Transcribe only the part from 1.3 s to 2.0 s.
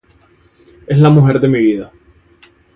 de mi vida.